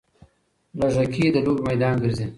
[0.79, 2.25] لږکي د لوبې میدان ګرځي.